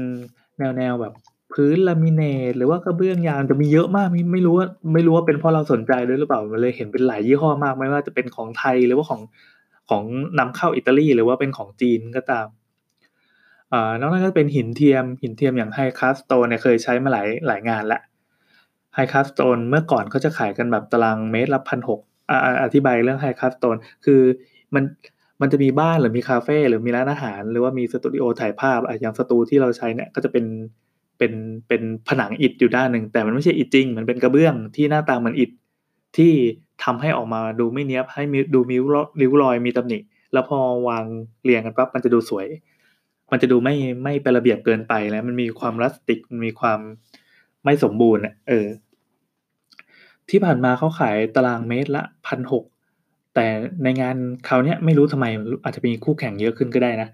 [0.59, 1.13] แนวแนวแบบ
[1.53, 9.21] พื้นลามิเนตหรือว่ากระเบื้องยางจะมีเยอะมากไม่ไม่รู้ว่าไม่รู้ว่าเป็นเพราะเราสนใจด้วยหรือเปล่ามันเลยเห็นเป็นหลายยี่ห้อมากไม่ว่าจะเป็นของไทยหรือว่าของ
[9.89, 10.03] ของ
[10.39, 12.47] นำเข้าอิตาลีหรือว่าเป็นของจีนก็ตาม
[13.73, 17.99] อ่านอกนั้นก็เป็นหินเทียม หินเทียมอย่างไฮคาสโตนเนี่ยเคยใช้มาหลายหลายงานละ
[18.95, 21.99] ไฮคาสโตนเมื่อก่อนเขาจะขายกันแบบตารางเมตรละพันหก
[22.63, 24.21] อธิบายเรื่องไฮคาสโตนคือ
[24.75, 24.83] มัน
[25.41, 30.45] มันจะมีบ้านหรือมีคาเฟ่หรือมีร้านอาหาร หรือว่ามีสตูดิโอถ่ายภาพอย่างสตูที่เราใช้เนี่ยก็จะเป็น
[31.17, 31.33] เป็น
[31.67, 35.51] เป็นผนังอิฐอยู่ด้านหนึ่งแต่มันไม่ใช่อิฐจริง มันเป็นกระเบื้องที่หน้าตาเหมือนอิฐ
[36.17, 36.33] ที่
[36.83, 38.83] ทำให้ออกมาดูไม่เนี้ยบให้มีดูมิว
[39.21, 39.99] ริ้วรอยมีตำหนิ
[40.33, 41.05] แล้วพอวาง
[41.43, 42.47] เรียงกันปั๊บมันจะดูสวย
[43.31, 46.79] มันจะดูไม่ไม่เป็นระเบียบเกินไปแล้วมันมีความรัสติกมันมีความ
[47.63, 48.67] ไม่สมบูรณ์เออ
[50.29, 52.63] ที่ผ่านมาเขาขายตารางเมตรละพันหก
[53.35, 53.47] แต่
[53.83, 54.15] ในงาน
[54.47, 55.25] คราวนี้ไม่รู้ทำไม
[55.63, 57.09] อาจจะมีคู่แข่งเยอะขึ้นก็ได้นะ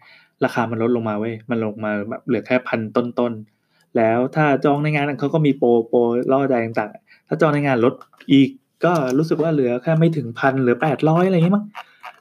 [0.45, 5.97] ราคามันลดลงมาเว้ยมันลงมาแบบเหลือแค่พันต้นๆแล้วถ้าจองในงานเขาก็มีโปรโปร
[6.31, 7.93] ล่อใจต่างๆ ถ้าจองในงานลด
[8.31, 8.49] อีก
[8.85, 11.65] ก็รู้สึกว่าเหลือแค่ไม่ถึงพันเหลือแปดร้อยอะไรอย่างงี้มั้ง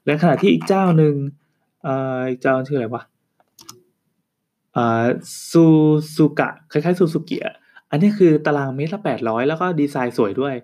[0.06, 1.14] ในขณะที่อีกเจ้าหนึ่ง
[1.86, 3.02] อ่าอีกเจ้าชื่ออะไรวะ
[4.76, 5.04] อ่า
[5.50, 5.64] ซู
[6.16, 7.54] ซูกะคล้ายๆซูซูกิอะ
[7.90, 10.54] อันนี้คือตารางเมตรละแปดร้อยแล้วก็ดีไซน์สวยด้วย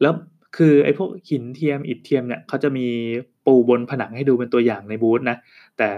[0.00, 0.12] แล้ว
[0.56, 2.86] คือไอ้พวกหินเทียมอิฐเทียมเนี่ยเขาจะมี
[3.46, 5.36] ปูบนผนังให้ดูเป็นตัวอย่างในบูธนะ
[5.78, 5.88] แต่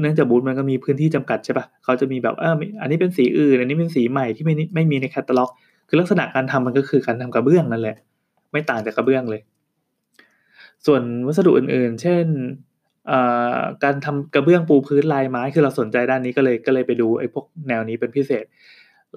[0.00, 5.50] เนื่องจากบูธมันก็มีพื้นที่จำกัดใช่ปะเขาจะมีแบบเอออันนี้เป็นสีอื่น อันนี้เป็นสีใหม่ที่ไม่ไม่มีในแคตตาล็อก
[5.88, 7.96] คือลักษณะการทำมันก็คือการทำกระเบื้องนั่นแหละ
[8.52, 9.40] ไม่ต่างจากกระเบื้องเลย
[10.86, 12.26] ส่วนวัสดุอื่นๆ เช่น
[13.84, 18.44] การทำกระเบื้องปูพื้นลายไม้คือเราสนใจด้านนี้ก็เลยก็เลยไปดูไอ้พวกแนวนี้เป็นพิเศษ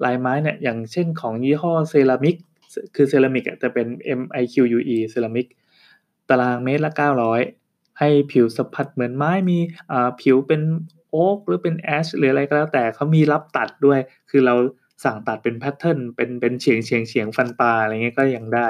[0.04, 2.36] ลายไม้เนี่ยอย่างเช่นของยี่ห้อเซรามิก
[2.96, 3.86] คือเซรามิกจะเป็น
[4.20, 5.46] MIQUE เซรามิก
[6.28, 6.92] ตารางเมตรละ
[7.44, 9.58] 900 ให้ผิวสัมผัสเหมือนไม้มี
[10.20, 10.60] ผิวเป็น
[11.10, 13.98] โอ๊กหรือเป็น ash หรืออะไรก็แล้วแต่เขามีรับตัดด้วย
[14.30, 14.54] คือเรา
[15.04, 18.68] สั่งตัดเป็น pattern เป็นเป็นเฉียงเฉียงเฉียงฟันปลาอะไรเงี้ยก็ยังได้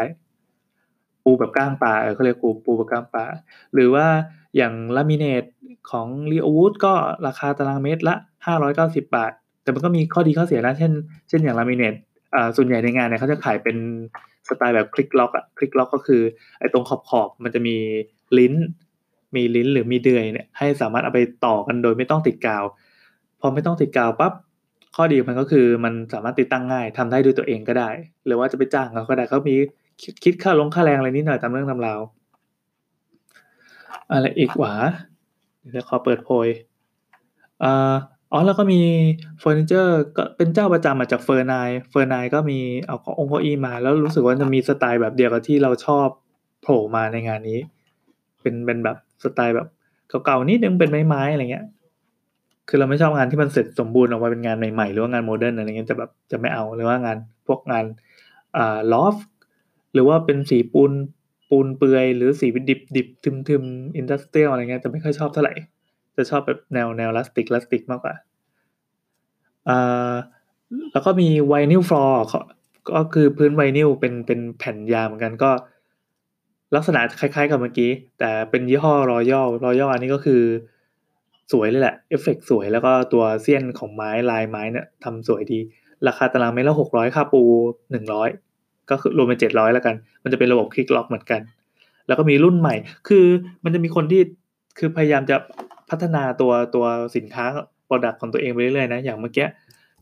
[1.25, 3.25] ปูแบบก้างปลาเขาเรียกปูปูแบบก้างปลา
[3.75, 4.07] หรือว่า
[4.57, 5.45] อย่าง laminate
[5.91, 6.95] ของลีโอวูดก็
[7.27, 8.15] ราคาตารางเมตรละ
[8.65, 9.33] 590 บาท
[9.63, 10.93] แต่มันก็มีข้อดีข้อเสียนะ เช่น
[11.29, 11.95] เช่นอย่าง laminate
[12.57, 13.77] ส่วนใหญ่ในงานเนี่ยเขาจะขายเป็น
[14.49, 16.23] สไตล์แบบ click lock อะ click lock ก็คือ
[16.61, 17.77] ไอ้ตรงขอบขอบมันจะมี
[18.39, 18.55] ลิ้น
[19.37, 22.65] มีลิ้นหรือมีเดือยเนี่ยให้สามารถเอาไปต่อกันโดยไม่ต้องติดกาว
[23.41, 24.33] พอไม่ต้องติดกาวปั๊บ
[24.97, 27.91] ข้อดีมันก็คือมันสามารถติดตั้งง่ายทำได้ด้วยตัวเองก็ได้
[28.27, 29.55] หรือว่าจะไปจ้างเขาก็ได้เขามี
[30.25, 32.01] คิดค่าลงค่าแรงอะไรนิดหน่อยตามเรื่องตามราว
[34.11, 34.73] อะไรอีกหวา
[35.71, 36.49] เดี๋ยวขอเปิดโพย
[37.65, 37.95] อ่า
[38.33, 38.81] อ๋อ แล้วก็มี
[39.41, 46.09] เฟอร์นิเจอร์ ก็เป็นเจ้าประจำมาจากเฟอร์นายเฟอร์นายก็มีเอาขององค์อีมา แล้วรู้สึกว่าจะมีสไตล์แบบเดียวกับที่เราชอบ
[46.63, 47.59] โผล่มาในงานนี้
[48.43, 49.69] เป็นเป็นแบบสไตล์แบบ
[50.25, 51.67] เก่าๆนิดนึงเป็นไม้ๆอะไรเงี้ย
[52.69, 57.17] คือเราไม่ชอบงานที่มันเสร็จสมบูรณ์ออกมาเป็นงานใหม่ๆ หรือว่างาน modern อะไรเงี้ยจะแบบจะไม่เอาหรือว่างาน
[57.47, 57.85] พวกงาน
[58.57, 59.17] อ่า loft
[59.93, 60.93] หรือว่าเป็นสีปูน
[61.51, 63.63] ปูนเปือยหรือสีดิบดิบทึมทึม
[63.97, 65.55] industrial อะไรเงี้ยจะไม่ค่อยชอบเท่าไหร่
[66.17, 68.15] จะชอบแบบแนวแนว rustic rustic มากกว่า
[69.69, 70.13] อ่า
[70.93, 72.25] แล้วก็มี vinyl floor
[72.97, 75.51] ก็คือพื้นไวนิลเป็นเป็นแผ่นยาวเหมือนกันก็
[76.75, 80.43] ลักษณะคล้ายๆกับเมื่อกี้ แต่เป็นยี่ห้อรอยัลรอยัลอันนี้ก็คือ
[81.53, 85.59] สวยเลยแหละเอฟเฟกสวยแล้วก็ตัวเสี้ยนของไม้ลายไม้เนี่ยทำสวยดี
[86.07, 87.43] ราคาตารางเมตรละหกร้อยค่าปู
[87.91, 88.29] หนึ่งร้อย
[88.91, 91.41] ก็คือรวมเป็นเจ็ดร้อยแล้วกัน มันจะเป็นระบบ click lock เหมือนกัน
[92.07, 92.75] แล้วก็มีรุ่นใหม่
[93.09, 93.25] คือ
[93.65, 94.21] มันจะมีคนที่
[94.79, 95.37] คือพยายามจะ
[95.91, 97.45] พัฒนาตัวตัวสินค้า
[97.87, 99.47] product ของตัวเองไปเรื่อยๆนะอย่างเมื่อกี้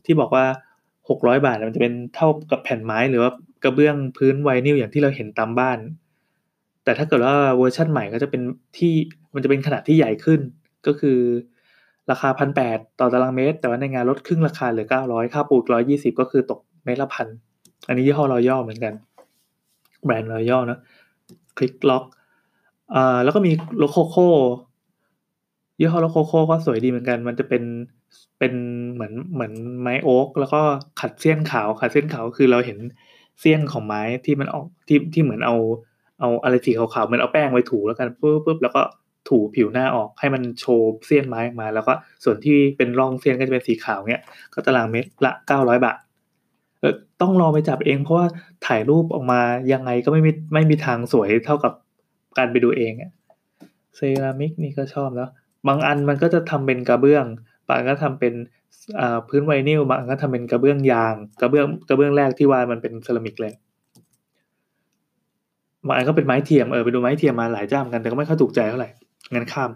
[0.05, 0.45] ที่บอกว่า
[1.09, 3.31] หกร้อยบาทมันจะเป็นเท่ากับแผ่นไม้หรือว่า
[3.63, 5.77] กระเบื้องพื้นไวนิลอย่างที่เราเห็นตามบ้าน
[6.83, 8.41] แต่ถ้าเกิดว่าเวอร์ชั่นใหม่ก็จะเป็น
[8.77, 8.93] ที่
[9.33, 10.39] มันจะเป็นขนาดที่ใหญ่ขึ้น
[10.87, 11.19] ก็คือ
[12.11, 17.27] ราคาพันแปดต่อตารางเมตร แต่ว่าในงานลดครึ่งราคาเหลือเก้าร้อยค่าปูร้อยยี่สิบก็คือตกเมตรละพัน
[17.87, 18.93] อันนี้ยี่ห้อรอยัลเหมือนกัน
[20.03, 20.79] แบรนด์รอย่อนะ
[21.57, 22.03] คลิกล็อก
[22.95, 24.15] อ่าแล้วก็มีโลโคโค
[25.79, 27.63] ยี่ห้อโลโคโคก็สวยดีเหมือนกัน มันจะเป็น
[28.39, 28.53] เป็น
[28.93, 30.61] เหมือนเหมือนไม้โอ๊กแล้วก็
[31.01, 32.77] ขัดเสี้ยนขาวขัดเส้นขาวคือเราเห็น
[33.39, 35.55] เสี้ยนของไม้ที่มันออกที่ที่เหมือนเอา
[36.19, 38.81] เอาอะไรสีขาวๆเหมือนเอาแป้งไว้ถูแล้วกันปุ๊บปุ๊บแล้วก็
[39.29, 45.97] ถูผิวหน้าออกให้มันโชว์เสี้ยนไม้มา แล้วก็ส่วนที่เป็นร่องเสี้ยนก็จะเป็นสีขาวเนี่ยก็ตารางเมตรละเก้าร้อยบาท
[46.79, 48.27] เออต้องรอไปจับเองเพราะว่า
[48.67, 49.41] ถ่ายรูปออกมา
[49.73, 51.73] ยังไงก็ไม่มีไม่มีทางสวยเท่ากับ
[52.37, 53.11] การไปดูเองอะ
[53.95, 55.29] เซรามิกนี่ก็ชอบแล้ว
[55.67, 57.25] บางอันมันก็จะทำเป็นกระเบื้อง
[57.69, 58.33] บางก็ทำเป็น
[59.27, 63.53] พื้นไวนิลบางก็ทำเป็นกระเบื้องยาง กระเบื้องกระเบื้องแรกที่ว่ามันเป็นเซรามิกเลย
[65.87, 68.89] บางอันก็เป็นไม้เทียมเออไปดูไม้เทียมมาหลายเจ้าเหมือนกันแต่ก็ไม่ค่อยถูกใจเท่าไหร่
[69.33, 69.71] งั้นข้าม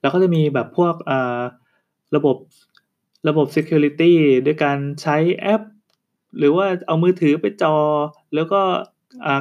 [0.00, 0.94] แล้วก็จะมีแบบพวก
[2.16, 2.36] ระบบ
[3.28, 4.12] ระบบ security
[4.46, 5.62] ด้วยการใช้แอป
[6.38, 7.76] หรือว่าเอามือถือไปจอ
[8.34, 8.60] แล้วก็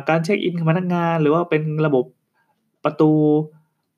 [0.10, 2.06] การเช็คอินของพนักงาน หรือว่าเป็นระบบ
[2.86, 3.12] ประตู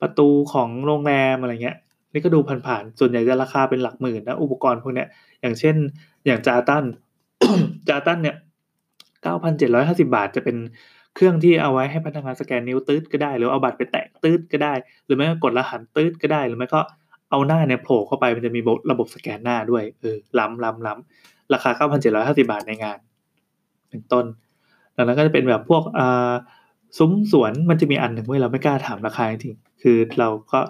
[0.02, 1.78] ประตูของโรงแรมอะไรเงี้ย
[2.14, 5.08] นี่ก็ดูผ่านๆ ส่วนใหญ่จะราคาเป็นหลักหมื่นนะอุปกรณ์พวกเนี้ย
[5.40, 5.76] อย่างเช่น
[6.26, 6.84] อย่างจาตัน
[7.88, 8.36] จาตันเนี่ย
[9.22, 10.56] เก้าพันเจ็ดร้อยห้าสิบาทจะเป็น
[11.14, 14.72] เครื่องที่เอาไว้ให้พนักงานสแกนนิ้วตืดก็ได้ หรือเอาบัตรไปแตะตืดก็ได้
[15.04, 16.80] หรือไม่ก็กดรหัสตืดก็ได้ หรือไม่ก็
[17.30, 22.98] เอาหน้าเนี่ยโผล่เข้าไปมันจะมีระบบสแกนหน้าด้วย เออ ล้ำล้ำล้ำราคาเก้าพันเจ็ดร้อยห้าสิบาทในงาน
[23.90, 24.24] เป็นต้น
[24.96, 26.32] ดังนั้นก็จะเป็นแบบพวกอ่า
[26.98, 30.60] ซุ้มสวนมันจะมีอันหนึ่งเว้ยเราไม่กล้าถามราคาจริงคือเราก็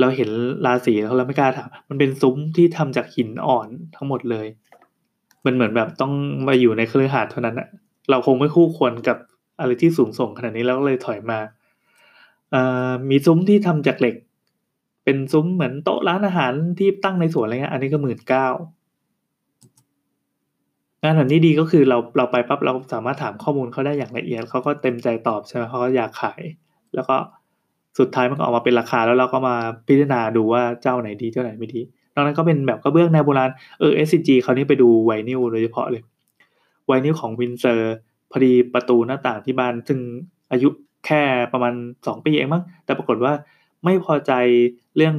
[0.00, 0.30] เราเห็น
[0.66, 4.46] ราศีแล้วเราไม่กล้าถามมันเป็นซุ้มที่ทำจากหินอ่อนทั้งหมดเลย
[5.44, 6.12] มันเหมือนแบบต้อง
[6.48, 7.68] มาอยู่ในเครือข่ายเท่านั้นอะ
[8.10, 9.18] เราคงไม่คู่ควรกับ
[9.60, 11.38] อะไรที่สูงส่งขนาดนี้แล้วก็เลยถอยมา
[12.54, 14.14] อ่ามีซุ้มที่ทำจากเหล็ก
[15.04, 18.48] เป็นซุ้มเหมือนโต๊ะร้านอาหารที่ตั้งในสวนอะไรเงี้ยอันนี้ก็หมื่นเก้า
[21.02, 26.42] งานแบบนี้ดีก็คือเราเราไปปั๊บเราสามารถถามข้อมูลเขาได้อย่างละเอียดเขาก็เต็มใจตอบใช่ไหมเขาก็อยากขาย
[26.94, 27.16] แล้วก็
[27.98, 31.80] สุดท้ายมันก็ออกมาเป็นราคาแล้วเราก็มาพิจารณาดูว่าเจ้าไหนดีเจ้าไหนไม่ดี
[32.14, 36.02] นอกนั้นก็เป็นแบบกระเบื้องแนวโบราณเออ SCG คราวนี้ไปดูไวนิลโดยเฉพาะเลย
[36.86, 37.94] ไวนิลของวินด์เซอร์
[38.30, 39.98] พอดีประตูหน้าต่างที่บ้านซึ่ง
[40.52, 40.68] อายุ
[41.06, 41.22] แค่
[41.52, 41.74] ประมาณ
[42.06, 43.32] สองปีเองมั้งแต่ปรากฏว่า
[43.84, 44.32] ไม่พอใจ
[44.96, 45.16] เรื่อง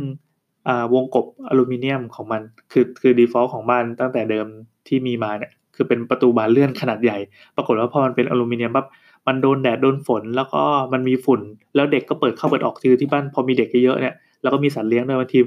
[0.67, 4.47] วงกบอลูมิเนียมของมันคือคือ default ของบ้านตั้งแต่เดิม
[4.87, 7.17] ที่มีมาเนี่ยคือเป็นประตูบานเลื่อนขนาดใหญ่
[7.55, 8.85] ปรากฏว่าพอมันเป็นอลูมิเนียมปั๊บ
[9.27, 10.61] มันโดนแดดโดนฝนแล้วก็
[10.93, 11.41] มันมีฝุ่น
[11.75, 15.39] แล้วเด็กก็เปิดเข้าเปิดออกคือที่บ้านพอมีเด็กเยอะเนี่ยแล้วก็มีสัตว์เลี้ยงด้วยบางที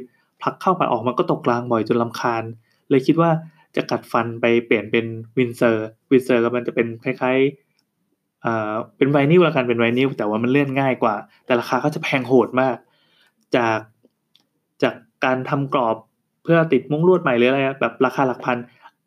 [0.42, 2.42] ผลักเข้าผลักออกมันก็ตกรางบ่อยจนรำคาญ
[2.90, 3.30] เลยคิดว่า
[3.76, 5.06] จะกัดฟันไปเปลี่ยนเป็น
[5.38, 11.14] วินด์เซอร์วินด์เซอร์ก็มันจะเป็นคล้ายๆอ่าเป็นไวนิลละกันเป็นไวนิลแต่ว่ามันเลื่อนง่ายกว่า
[11.46, 12.76] แต่ราคาก็จะแพงโหดมาก
[13.56, 13.78] จาก
[14.82, 15.96] จากการทำกรอบ
[16.42, 18.56] เพื่อติดมุ้งลวดใหม่หรืออะไรแบบราคาหลักพัน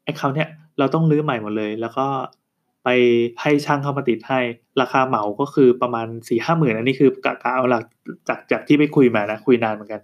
[0.03, 0.47] ไอ้เขาเนี่ย
[0.79, 2.05] เราต้องรื้อใหม่หมดเลย แล้วก็
[2.85, 2.89] ไป
[3.41, 4.39] ให้ช่างเข้ามาติดให้
[4.81, 7.83] ราคาเหมาก็คือประมาณสี่ห้าหมื่นอันนี้คือกะกะเอาหลัก
[8.27, 10.01] จากจากที่ไปคุยมานะ คุยนานเหมือนกัน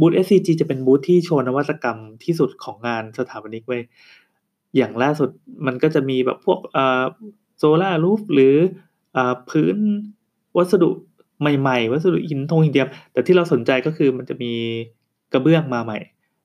[0.00, 3.78] บูธ SCG จะเป็นบูธที่โชว์นวัตกรรมที่สุดของงานสถาปนิกเว้
[4.76, 5.30] อย่างล่าสุด
[5.66, 6.60] มันก็จะมีแบบพวก
[7.58, 8.54] โซล่ารูฟหรือ
[9.16, 9.76] อพื้น
[10.56, 10.90] วัสดุ
[11.40, 14.52] ใหม่ๆ วัสดุหินทงหินเดียม แต่ที่เราสนใจก็คือมันจะมี
[15.32, 15.98] กระเบื้องมาใหม่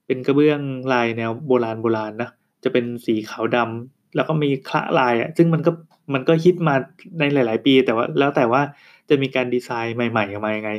[0.06, 0.60] เป็นกระเบื้อง
[0.94, 2.30] ลายแนวโบราณโบราณนะ
[2.64, 5.72] จะเป็นสีขาวดำ แล้วก็มีคละลายอะซึ่งมันก็
[6.14, 6.76] มันก็ฮิตมา
[7.20, 8.62] ในหลาย ๆ ปีแต่ว่าแล้วแต่ว่า
[9.10, 10.72] จะมีการดีไซน์ใหม่ๆออกมายังไง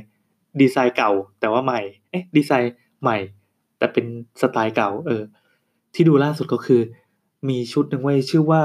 [0.60, 3.18] ดีไซน์เก่าแต่ว่าใหม่เอ๊ะดีไซน์ใหม่
[3.78, 4.06] แต่เป็น
[4.40, 5.22] สไตล์เก่า เออ
[5.94, 6.80] ที่ดูล่าสุดก็คือ
[7.48, 8.62] มีชุดหนึ่งไว้ชื่อว่า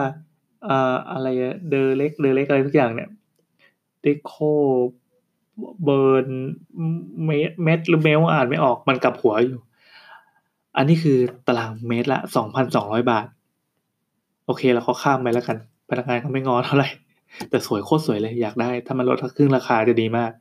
[0.67, 1.28] อ่าอะไร
[1.69, 3.10] เดอเล็กเดอเล็กอะไรทุกอย่างเนี่ย
[4.01, 4.34] เดโค
[5.84, 6.28] เบิร์น
[7.25, 9.60] เมตรเมตรหรือเมลอ่านไม่ออกมันกับหัวอยู่
[10.78, 13.28] อันนี้คือตารางเมตรละสองพันสองร้อยบาท
[14.46, 15.58] โอเคเราก็ข้ามไปแล้วกัน
[15.90, 16.90] พนักงานเขาไม่งอเท่าไหร่
[17.50, 20.32] แต่สวยโคตรสวยเลยอยากได้ ถ้ามันลดครึ่งราคาจะดีมาก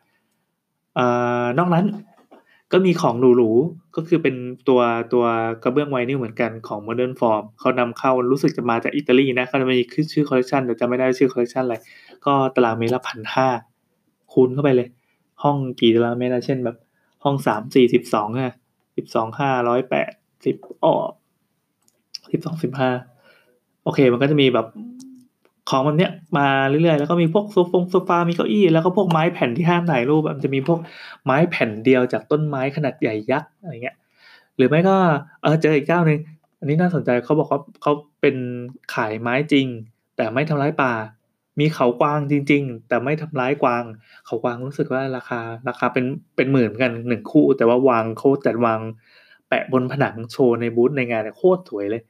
[0.99, 1.87] อ่านอกนั้น
[2.73, 4.35] ก็มีของหรูๆ ก็คือเป็น
[4.69, 4.81] ตัว
[5.13, 5.25] ตัว
[5.63, 9.79] กระเบื้องไวนิลเหมือนกันของ Modern Form เขานำเข้ารู้สึกจะมาจากอิตาลีนะเขาจะมี
[10.13, 11.77] ชื่อคอลเลคชันแต่จะไม่ได้ชื่อคอลเลคชันอะไร
[12.25, 13.49] ก็ตารางเมตรละพันห้า
[14.33, 14.89] คูณเข้าไปเลย
[15.43, 16.77] ห้องกี่ตารางเมตรเช่นแบบ
[17.25, 18.55] ห้องสามสี่สิบสองอะ
[18.97, 20.11] สิบสองห้าร้อยแปด
[20.45, 20.93] สิบอ๋อ
[22.33, 22.91] สิบสองสิบห้า
[23.85, 24.67] โอเค มันก็จะมีแบบ
[25.71, 30.79] ของแบบเนี้ยมาเรื่อยๆ แล้วก็มีพวกโซฟงโซฟา มีเก้าอี้ แล้วก็พวกไม้แผ่นที่ห้ามถ่ายรูปมันจะมีพวก
[31.25, 33.97] ไม้แผ่นเดียวจากต้นไม้ขนาดใหญ่ยักษ์อะไรเงี้ย
[34.57, 34.97] หรือไม่ก็
[35.43, 36.19] เออเจออีกเจ้าหนึ่ง
[36.59, 38.37] อันนี้น่าสนใจเขาบอกเขาเขาเป็น
[38.95, 39.67] ขายไม้จริง
[40.17, 40.93] แต่ไม่ทำร้ายป่า
[41.59, 43.83] มีเขากวางจริง ๆ แต่ไม่ทำร้ายกวาง
[44.27, 46.05] เขากวางรู้สึกว่าราคาราคาเป็น
[46.37, 48.81] เป็นหมื่นกันหนึ่งคู่ แต่ว่าวางโคตรจัดวาง
[49.49, 52.03] แปะบนผนังโชว์ในบูธในงานเนี่ยโคตรสวยเลย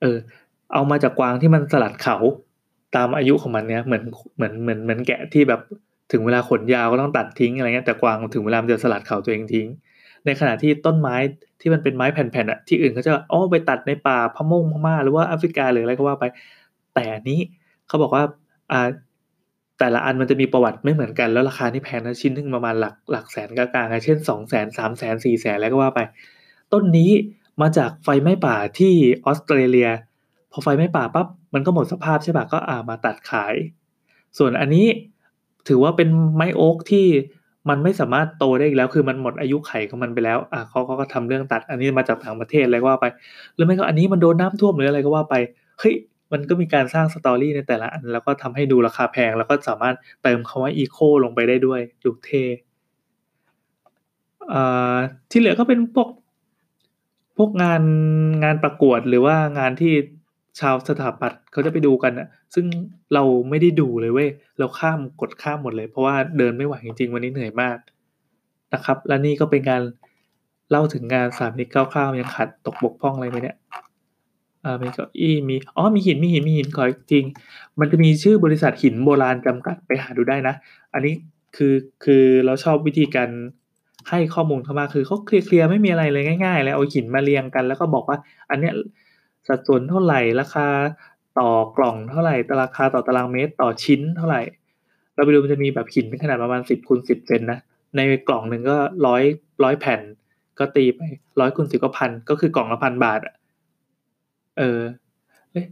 [0.00, 0.18] เออ
[0.72, 2.16] เอามาจากกวางที่มันสลัดเขา
[2.96, 4.02] ตามอายุของมันเนี่ยเหมือน
[4.36, 5.60] เหมือนเหมือนเหมือนแกะที่แบบ
[6.12, 9.68] ถึงเวลาขนยาวก็ต้องตัดทิ้งอะไรเงี้ยแต่กวางถึงเวลามันจะสลัดเขาตัวเองทิ้ง
[10.26, 11.16] ในขณะที่ต้นไม้
[11.60, 16.24] ที่มันเป็นไม้แผ่นๆอะที่อื่นเขาจะอ๋อไปตัดในป่าพะมงพม่าหรือว่าแอฟริกาหรืออะไรก็ว่าไป
[16.94, 17.40] แต่นี้
[17.88, 18.24] เขาบอกว่า
[18.72, 18.88] อ่า
[19.78, 26.00] แต่ละอันมันจะมีประวัติไม่เหมือนกันแล้วราคาที่แพงนะชิ้นนึงประมาณหลักหลักแสนกลางๆเช่นสองแสนสามแสนสี่แสนแล้วก็ว่าไป
[26.72, 27.10] ต้นนี้
[27.60, 28.92] มาจากไฟไหม้ป่าที่
[29.24, 29.88] ออสเตรเลีย
[30.52, 33.54] พอไฟไม้ป่าปั๊บมันก็หมดสภาพใช่ปะก็อ่ามาตัดขาย
[34.38, 34.86] ส่วนอันนี้
[35.68, 37.06] ถือว่าเป็นไม้โอ๊กที่
[37.68, 43.06] มันไม่สามารถโตได้อีกแล้ว คือมันหมดอายุไขของมันไปแล้วอ่าเขาเขาก็ทำเรื่องตัด อันนี้มาจากต่างประเทศอะไรก็ว่าไป
[43.54, 45.34] หรือไม่ก็อันนี้มันโดนน้าท่วมหรืออะไรก็ว่าไป
[45.80, 45.94] เฮ้ย
[46.32, 52.44] มันก็มีการสร้างสตอรี่ในแต่ละอัน แล้วก็ทำให้ดูราคาแพง แล้วก็สามารถเติมคาว่าอีโคลงไปได้ด้วยดูเท่
[55.30, 56.08] ที่เหลือก็เป็นพวก
[57.36, 57.82] พวกงาน
[58.44, 59.92] งานประกวดหรือว่างานที่
[60.60, 62.66] ชาวสถาปัตย์เขาจะไปดูกันอะซึ่ง
[63.14, 67.76] เราไม่ได้ดูเลยเว้ยเราข้ามกดข้ามหมดเลย เพราะว่าเดินไม่ไหวจริงๆ วันนี้เหนื่อยมาก
[68.74, 69.82] นะครับ และนี่ก็เป็นการ
[70.70, 73.56] เล่าถึงงานสามนิกคร่าวๆยังขัดตกบกพร่องอะไรไหมเนี่ย
[74.64, 77.24] อ่ามีเก้าอี้มีอ๋อมีหินมีหินมีหินขอจริง
[77.80, 80.54] มันจะมีชื่อบริษัทหินโบราณจำกัดไปหาดูได้นะ
[80.94, 81.14] อันนี้
[81.56, 83.30] คือคือเราชอบวิธีการ
[84.10, 88.18] ให้ข้อมูลเข้ามาคือเขาเคลียร์ไม่มีอะไรเลยง่ายๆเลยเอาหินมาเรียงกัน แล้วก็บอกว่า
[88.50, 88.72] อันเนี้ย
[89.48, 90.66] สัดส่วนเท่าไหร่ราคา
[91.38, 94.42] ต่อกล่องเท่าไหร่ราคาต่อตารางเมตรต่อชิ้นเท่าไหร่
[95.14, 97.58] เราไปดูมันจะมีแบบหินเป็นขนาดประมาณสิบคูณสิบเซนนะ
[97.96, 98.76] ในกล่องหนึ่งก็
[99.06, 99.22] ร้อย
[99.64, 100.00] ร้อยแผ่น
[100.58, 101.00] ก็ตีไป
[101.40, 103.34] ร้อยคูณสิบก็พันก็คือกล่องละพันบาทอะ
[104.58, 104.80] เออ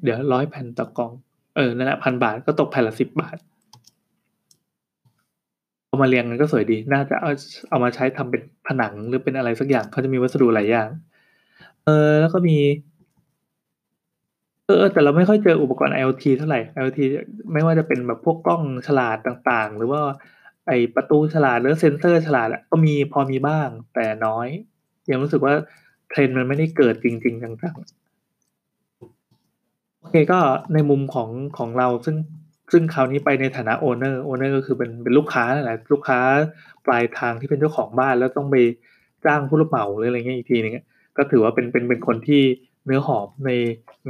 [0.02, 1.12] เดี๋ยวร้อยแผ่นต่อกล่อง
[1.56, 3.36] เออนั่นแหละพันบาทก็ตกแผ่นละสิบบาท
[5.86, 7.30] เอามาเรียงกันก็สวยดี น่าจะเอา
[7.68, 10.88] เอามาใช้ทำเป็นผนังหรือเป็นอะไรสักอย่างเขาจะมีวัสดุหลายอย่าง
[11.84, 12.56] เออแล้วก็มี
[14.70, 17.00] ออแต่เราไม่ค่อยเจออุปกรณ์ IoT เท่าไหร่ IoT
[17.52, 20.00] ไม่ว่าจะเป็นแบบพวกกล้องฉลาดต่างๆ หรือว่า
[20.68, 24.48] ไอประตูฉลาดหรือเซนเซอร์ฉลาดอะก็มีพอมีบ้างแต่น้อย
[25.10, 25.54] ยังรู้สึกว่า
[26.10, 27.80] เทรนด์มันไม่ได้เกิดจริง ๆ จังๆ
[30.00, 30.38] โอเคก็
[30.74, 31.28] ในมุมของ
[31.58, 32.16] ของเราซึ่ง
[32.72, 36.18] ซึ่งคราวนี้ไปในฐานะ owner owner ก็คือเป็นเป็นลูกค้านั่นแหละลูกค้า
[36.86, 38.56] ปลายทางที่เป็นเจ้าของบ้านแล้วต้องไป
[39.24, 40.74] จ้างผู้รับเหมาหรืออะไรเงี้ยอีกทีนึง
[41.16, 42.42] ก็ถือว่าเป็นเป็นเป็นคนที่
[42.84, 43.50] เนื้อหอมใน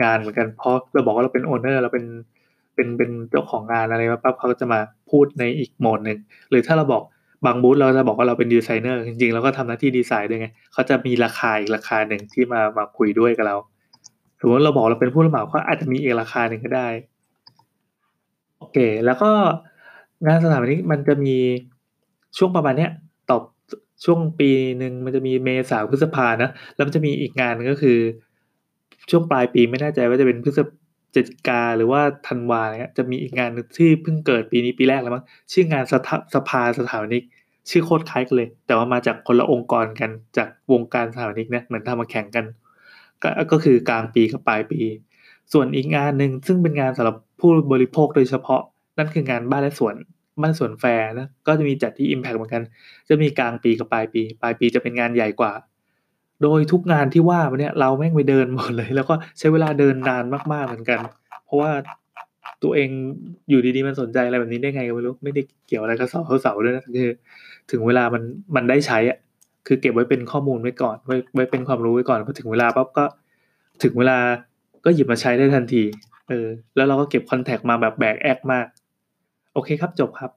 [0.02, 2.04] งานเหมือนกันเพราะเราบอกว่าเราเป็น owner เราเป็น
[2.74, 6.18] เป็นเป็นเจ้าของงานอะไรปั๊บเขาก็จะมาพูดในอีกโหมดหนึ่ง
[6.50, 7.02] หรือถ้าเราบอก
[7.46, 13.56] บางบูธเราจะบอกว่าเราเป็นดีไซเนอร์จริงๆเราก็ทำหน้าที่ดีไซน์ด้วยไงเขาจะมีราคาอีกราคาหนึ่งที่มามาคุยด้วยกับเรา
[14.40, 16.88] สมมติเราบอกเราเป็นผู้รับเหมาก็อาจจะมีอีกราคาหนึ่งก็ได้
[18.58, 19.30] โอเค แล้วก็
[20.24, 21.36] งานสถาปนิกมันจะมี
[22.38, 22.90] ช่วงประมาณเนี้ย
[23.30, 23.42] ตอบ
[24.04, 27.98] ช่วงปีหนึ่งมันจะมีเมษาพฤษภานะแล้วมันจะมีอีกงานก็คือ
[29.10, 30.58] ช่วงปลายปีไม่แน่ใจว่าจะเป็นพฤศ
[31.14, 35.94] จิกาหรือว่าธันวาเนี่ยจะมีอีกงานที่เพิ่งเกิดปีนี้ปีแรกแล้วมั้งชื่องานส
[36.34, 37.24] สภาสถาปนิก
[37.70, 42.44] ชื่อโคตรคล้ายกันเลย แต่ว่ามาจากคนละองค์กรกันจากวงการสถาปนิกเนี่ยเหมือนทำมาแข่งกัน
[43.22, 44.80] ก็ก็คือกลางปีกับปลายปี
[45.52, 48.62] ส่วนอีกงานหนึ่งซึ่งเป็นงานสำหรับผู้บริโภคโดยเฉพาะ
[48.98, 49.94] นั่นคืองานบ้านและสวน
[50.42, 52.62] บ้านสวนแฟร์นะก็จะมีจัดที่ Impact เหมือนกัน
[53.08, 55.52] จะมีกลางปีกับปลายปี ปลายปีจะเป็นงานใหญ่กว่า
[56.42, 60.98] โดยทุกงานที่ว่ามาเนี่ยเราแม่งไปเดินหมดเลย แล้วก็ใช้เวลาเดินนานมากๆเหมือนกัน
[61.44, 61.70] เพราะว่า
[62.62, 62.90] ตัวเอง
[63.48, 67.10] อยู่ดีๆมันสนใจอะไรแบบนี้ได้ไงก็ไม่รู้ไม่ได้เกี่ยวอะไรกับเสาเสาด้วยนะคือ
[67.70, 68.22] ถึงเวลามัน
[68.56, 69.18] มันได้ใช้อะ
[69.66, 73.04] คือเก็บไว้เป็นข้อมูลไว้ก่อนไว้ไว้เป็นความรู้ไว้ก่อนพอถึงเวลาปั๊บก็
[73.82, 74.18] ถึงเวลา
[74.84, 75.82] ก็หยิบมาใช้ได้ทันที
[76.28, 78.66] เออ แล้วเราก็เก็บคอนแทคมาแบบแบกแอกมาก
[79.54, 80.30] โอเคครับจบครับ